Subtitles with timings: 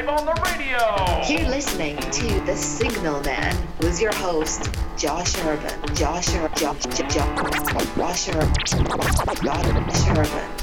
[0.00, 0.78] live on the radio.
[1.28, 5.94] You're listening to The Signal Man with your host, Josh Urban.
[5.94, 6.56] Josh Urban.
[6.56, 7.14] Josh, Josh,
[7.96, 8.54] Josh Urban.
[9.42, 10.59] Josh Urban.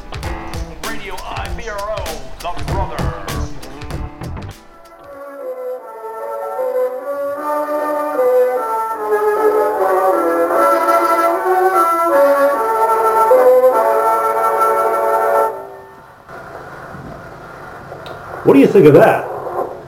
[18.58, 19.30] Do you think of that?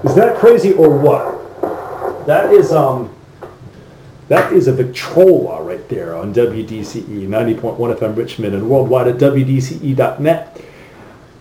[0.05, 2.27] Is that crazy or what?
[2.27, 3.13] That is um
[4.27, 10.61] that is a Victrola right there on WDCE 90.1 FM Richmond and worldwide at WDCE.net.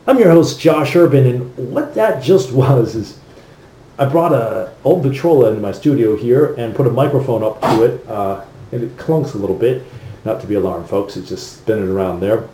[0.06, 3.20] I'm your host Josh Urban and what that just was is
[3.98, 7.82] I brought a old Victrola into my studio here and put a microphone up to
[7.82, 8.42] it uh,
[8.72, 9.84] and it clunks a little bit.
[10.24, 12.48] Not to be alarmed folks, it's just spinning around there.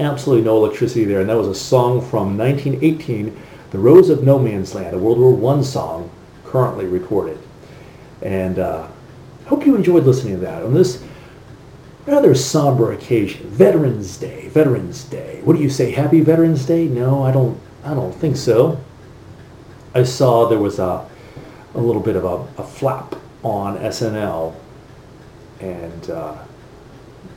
[0.00, 3.36] Absolutely no electricity there and that was a song from 1918
[3.74, 6.08] the Rose of No Man's Land, a World War I song
[6.44, 7.40] currently recorded.
[8.22, 8.86] And uh,
[9.46, 11.02] hope you enjoyed listening to that on this
[12.06, 14.46] rather somber occasion, Veterans Day.
[14.46, 15.40] Veterans Day.
[15.42, 15.90] What do you say?
[15.90, 16.86] Happy Veterans Day?
[16.86, 17.58] No, I don't.
[17.82, 18.78] I don't think so.
[19.92, 21.10] I saw there was a
[21.74, 24.54] a little bit of a, a flap on SNL,
[25.58, 26.36] and uh,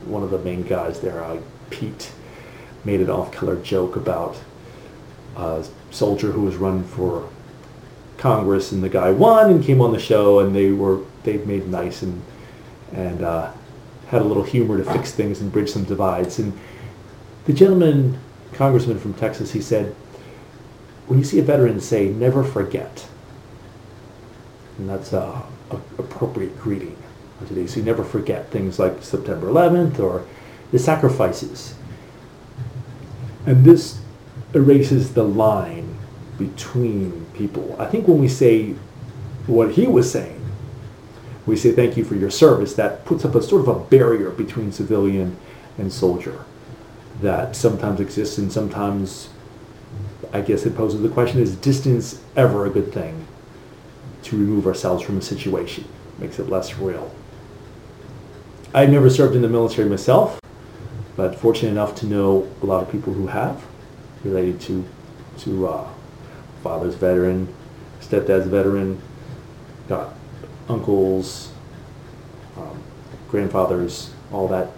[0.04, 2.12] one of the main guys there, uh, Pete,
[2.84, 4.38] made an off-color joke about
[5.36, 7.28] uh, soldier who was running for
[8.16, 11.68] Congress, and the guy won and came on the show, and they were they made
[11.68, 12.22] nice and
[12.92, 13.52] and uh,
[14.08, 16.38] had a little humor to fix things and bridge some divides.
[16.38, 16.58] And
[17.44, 18.18] the gentleman,
[18.52, 19.94] congressman from Texas, he said,
[21.06, 23.06] when you see a veteran, say never forget,
[24.78, 26.96] and that's a, a appropriate greeting
[27.46, 27.66] today.
[27.66, 30.26] So you never forget things like September 11th or
[30.72, 31.74] the sacrifices.
[33.46, 34.00] And this
[34.54, 35.96] erases the line
[36.38, 37.76] between people.
[37.78, 38.74] I think when we say
[39.46, 40.34] what he was saying,
[41.46, 44.30] we say thank you for your service, that puts up a sort of a barrier
[44.30, 45.36] between civilian
[45.78, 46.44] and soldier
[47.22, 49.30] that sometimes exists and sometimes
[50.32, 53.26] I guess it poses the question, is distance ever a good thing
[54.24, 55.84] to remove ourselves from a situation?
[56.18, 57.10] Makes it less real.
[58.74, 60.38] I've never served in the military myself,
[61.16, 63.64] but fortunate enough to know a lot of people who have
[64.28, 64.84] related to
[65.38, 65.88] to uh,
[66.62, 67.52] father's veteran,
[68.00, 69.00] stepdad's veteran,
[69.88, 70.14] got
[70.68, 71.52] uncles,
[72.56, 72.82] um,
[73.28, 74.68] grandfathers, all that,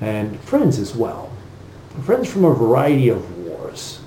[0.00, 1.30] and friends as well.
[2.02, 4.00] Friends from a variety of wars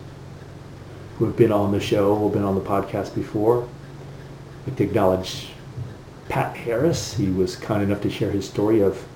[1.17, 3.63] who have been on the show, who have been on the podcast before.
[3.63, 5.47] I'd like to acknowledge
[6.29, 7.13] Pat Harris.
[7.13, 9.07] He was kind enough to share his story of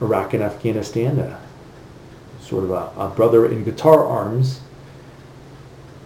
[0.00, 1.40] Iraq and Afghanistan, a,
[2.44, 4.60] sort of a, a brother in guitar arms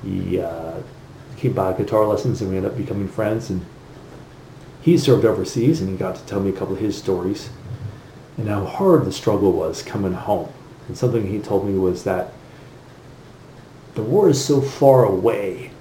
[0.02, 0.80] he uh,
[1.36, 3.50] came by guitar lessons and we ended up becoming friends.
[3.50, 3.64] And
[4.80, 7.50] he served overseas and he got to tell me a couple of his stories
[8.36, 10.52] and how hard the struggle was coming home.
[10.86, 12.32] And something he told me was that
[13.94, 15.72] the war is so far away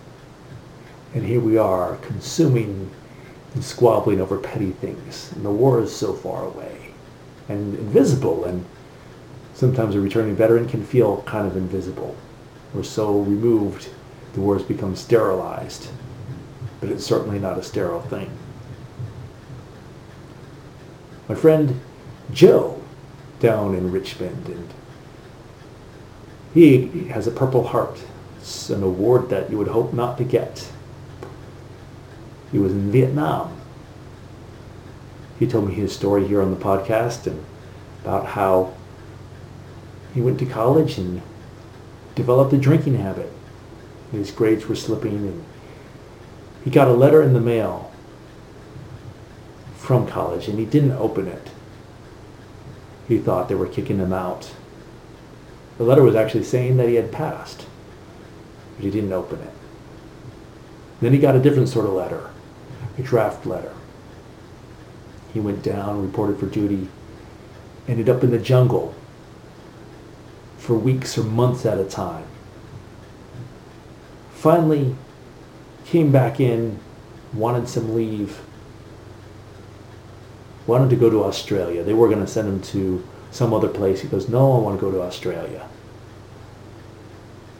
[1.13, 2.91] and here we are consuming
[3.53, 5.31] and squabbling over petty things.
[5.34, 6.94] And the war is so far away
[7.47, 8.66] and invisible and
[9.57, 12.16] sometimes a returning veteran can feel kind of invisible.
[12.75, 13.90] We're so removed
[14.34, 15.88] the war has become sterilized,
[16.79, 18.29] but it's certainly not a sterile thing.
[21.28, 21.81] My friend
[22.31, 22.79] Joe
[23.40, 24.69] down in Richmond, and
[26.53, 27.97] he has a Purple Heart.
[28.38, 30.72] It's an award that you would hope not to get.
[32.51, 33.59] He was in Vietnam.
[35.39, 37.44] He told me his story here on the podcast and
[38.03, 38.76] about how
[40.17, 41.22] he went to college and
[42.16, 43.31] developed a drinking habit
[44.11, 45.45] his grades were slipping and
[46.63, 47.91] he got a letter in the mail
[49.75, 51.51] from college and he didn't open it.
[53.07, 54.51] He thought they were kicking him out.
[55.77, 57.67] The letter was actually saying that he had passed,
[58.75, 59.53] but he didn't open it.
[61.00, 62.31] Then he got a different sort of letter,
[62.97, 63.74] a draft letter.
[65.31, 66.89] He went down, reported for duty,
[67.88, 68.95] ended up in the jungle
[70.67, 72.27] for weeks or months at a time
[74.31, 74.93] finally
[75.85, 76.77] came back in,
[77.33, 78.41] wanted some leave,
[80.65, 81.85] wanted to go to Australia.
[81.85, 84.01] They were going to send him to some other place.
[84.01, 85.69] He goes, no, I want to go to Australia.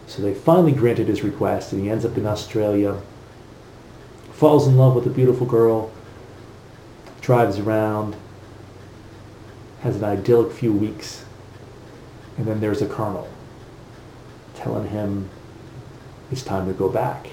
[0.06, 3.01] So they finally granted his request, and he ends up in Australia,
[4.33, 5.92] falls in love with a beautiful girl,
[7.21, 8.18] drives around,
[9.80, 11.24] has an idyllic few weeks,
[12.38, 13.28] and then there's a colonel
[14.56, 15.30] telling him
[16.31, 17.28] it's time to go back.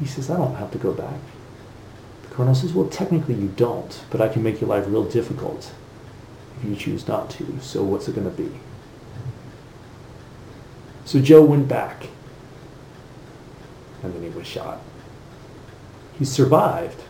[0.00, 1.20] He says, I don't have to go back.
[2.22, 5.72] The colonel says, well, technically you don't, but I can make your life real difficult
[6.58, 7.58] if you choose not to.
[7.60, 8.50] So what's it going to be?
[11.04, 12.08] So Joe went back,
[14.02, 14.80] and then he was shot.
[16.18, 17.02] He survived.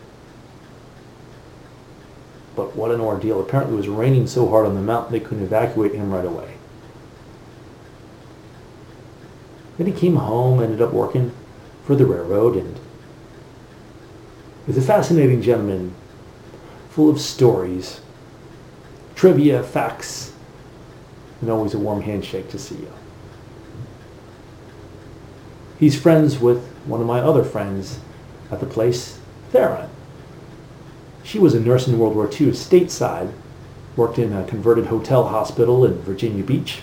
[2.56, 3.40] But what an ordeal.
[3.40, 6.54] Apparently it was raining so hard on the mountain they couldn't evacuate him right away.
[9.76, 11.32] Then he came home, ended up working
[11.84, 12.78] for the railroad, and
[14.66, 15.94] is a fascinating gentleman,
[16.90, 18.00] full of stories,
[19.14, 20.32] trivia, facts,
[21.40, 22.92] and always a warm handshake to see you.
[25.78, 27.98] He's friends with one of my other friends
[28.50, 29.18] at the place,
[29.50, 29.90] Theron.
[31.22, 33.32] She was a nurse in World War II, stateside,
[33.96, 36.82] worked in a converted hotel hospital in Virginia Beach.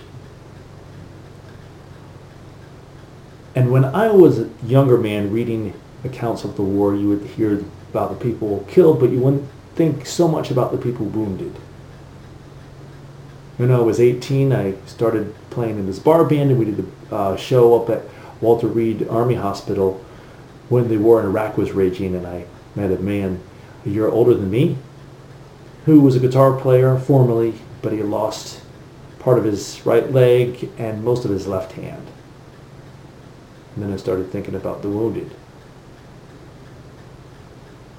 [3.72, 5.74] When I was a younger man reading
[6.04, 10.06] accounts of the war, you would hear about the people killed, but you wouldn't think
[10.06, 11.54] so much about the people wounded.
[13.56, 17.16] When I was 18, I started playing in this bar band, and we did a
[17.16, 18.04] uh, show up at
[18.42, 20.04] Walter Reed Army Hospital
[20.68, 22.46] when the war in Iraq was raging, and I
[22.76, 23.42] met a man
[23.86, 24.78] a year older than me
[25.86, 28.62] who was a guitar player formerly, but he lost
[29.20, 32.06] part of his right leg and most of his left hand.
[33.76, 35.32] And then I started thinking about the wounded.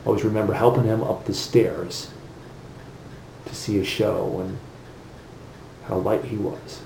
[0.02, 2.10] I always remember helping him up the stairs
[3.46, 4.58] to see a show and
[5.84, 6.82] how light he was.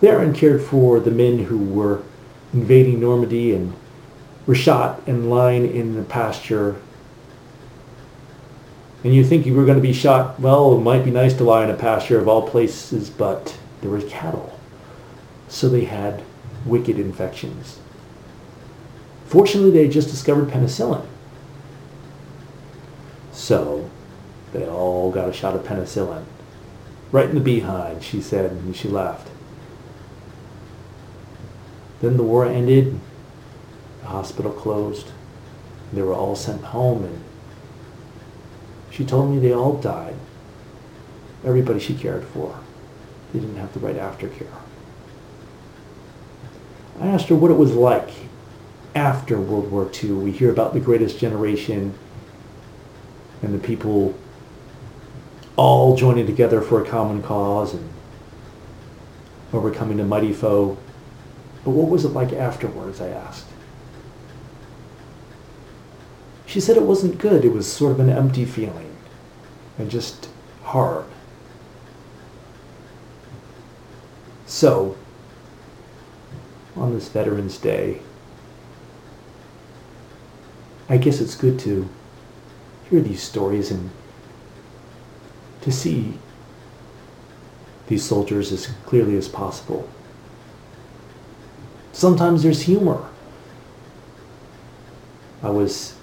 [0.00, 2.02] Theron cared for the men who were
[2.52, 3.74] invading Normandy and
[4.46, 6.76] were shot and lying in the pasture.
[9.04, 11.44] And you think you were going to be shot, well, it might be nice to
[11.44, 14.58] lie in a pasture of all places, but there were cattle.
[15.48, 16.22] So they had
[16.64, 17.78] wicked infections.
[19.26, 21.06] Fortunately, they had just discovered penicillin.
[23.32, 23.90] So
[24.52, 26.24] they all got a shot of penicillin.
[27.12, 29.28] Right in the behind, she said, and she laughed.
[32.00, 32.98] Then the war ended,
[34.02, 35.12] the hospital closed,
[35.92, 37.24] they were all sent home, and
[38.90, 40.14] she told me they all died.
[41.44, 42.58] Everybody she cared for.
[43.32, 44.46] They didn't have the right aftercare.
[47.00, 48.10] I asked her what it was like
[48.94, 50.12] after World War II.
[50.12, 51.94] We hear about the greatest generation
[53.42, 54.14] and the people
[55.56, 57.88] all joining together for a common cause and
[59.52, 60.76] overcoming a mighty foe.
[61.64, 63.46] But what was it like afterwards, I asked.
[66.46, 67.44] She said it wasn't good.
[67.44, 68.96] It was sort of an empty feeling
[69.78, 70.28] and just
[70.62, 71.04] hard.
[74.46, 74.96] So,
[76.78, 78.00] on this Veterans Day,
[80.88, 81.88] I guess it's good to
[82.88, 83.90] hear these stories and
[85.60, 86.14] to see
[87.88, 89.88] these soldiers as clearly as possible.
[91.92, 93.08] Sometimes there's humor.
[95.42, 95.94] I was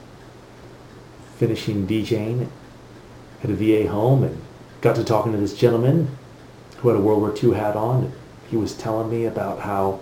[1.37, 2.49] finishing DJing
[3.43, 4.41] at a VA home and
[4.81, 6.17] got to talking to this gentleman
[6.77, 8.11] who had a World War II hat on.
[8.49, 9.99] He was telling me about how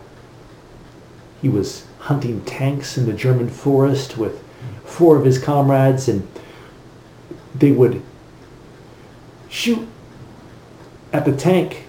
[1.44, 4.42] he was hunting tanks in the German forest with
[4.86, 6.26] four of his comrades and
[7.54, 8.02] they would
[9.50, 9.86] shoot
[11.12, 11.84] at the tank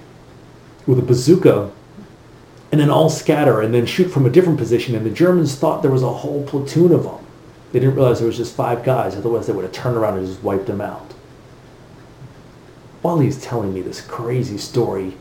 [0.88, 1.70] with a bazooka
[2.72, 5.82] and then all scatter and then shoot from a different position and the Germans thought
[5.82, 7.24] there was a whole platoon of them.
[7.70, 10.26] They didn't realize there was just five guys, otherwise they would have turned around and
[10.26, 11.12] just wiped them out.
[13.02, 15.16] While he's telling me this crazy story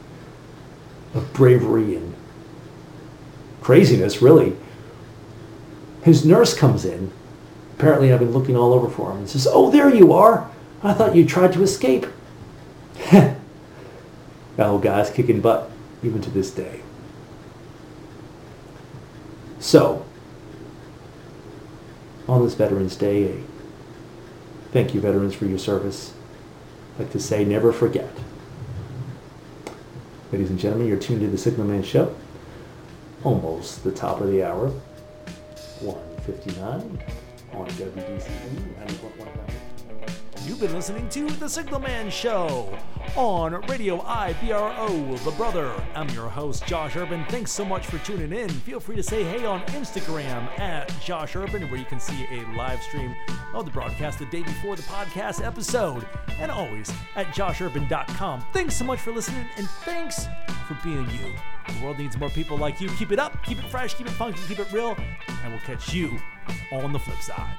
[1.13, 2.15] of bravery and
[3.63, 4.55] craziness, really,
[6.03, 7.11] his nurse comes in.
[7.77, 10.49] Apparently, I've been looking all over for him and says, Oh, there you are.
[10.83, 12.05] I thought you tried to escape.
[13.11, 13.37] that
[14.57, 15.71] old guy's kicking butt,
[16.03, 16.81] even to this day.
[19.59, 20.05] So,
[22.27, 23.43] on this Veterans Day,
[24.71, 26.13] thank you, veterans, for your service.
[26.95, 28.11] I'd like to say, never forget.
[30.33, 32.13] Ladies and gentlemen, you're tuned to the Signal Man Show.
[33.23, 34.67] Almost the top of the hour.
[35.79, 37.03] 159
[37.53, 38.73] on WDCE
[40.45, 42.77] You've been listening to The Signal Man Show
[43.15, 45.73] on Radio IBRO, The Brother.
[45.95, 47.23] I'm your host, Josh Urban.
[47.29, 48.49] Thanks so much for tuning in.
[48.49, 52.41] Feel free to say hey on Instagram at Josh Urban, where you can see a
[52.57, 53.15] live stream
[53.53, 56.05] of the broadcast the day before the podcast episode.
[56.39, 58.45] And always at joshurban.com.
[58.51, 60.25] Thanks so much for listening, and thanks
[60.67, 61.33] for being you.
[61.67, 62.89] The world needs more people like you.
[62.89, 64.97] Keep it up, keep it fresh, keep it funky, keep it real,
[65.43, 66.19] and we'll catch you
[66.71, 67.55] on the flip side.